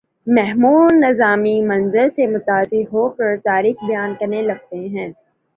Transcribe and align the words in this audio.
محمود 0.27 0.91
نظامی 0.95 1.59
منظر 1.61 2.07
سے 2.07 2.27
متاثر 2.27 2.83
ہو 2.93 3.07
کر 3.09 3.35
تاریخ 3.43 3.83
بیان 3.83 4.13
کرنے 4.19 4.41
لگتے 4.41 4.87
ہیں 4.87 5.11